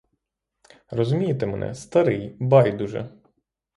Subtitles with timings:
[0.89, 3.09] Розумієте мене, старий, байдуже.